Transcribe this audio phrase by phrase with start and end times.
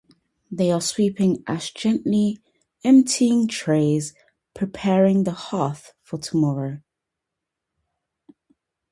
[0.49, 2.39] They are sweeping ash gently,
[2.83, 4.15] emptying trays,
[4.55, 6.81] preparing the hearth for tomorrow.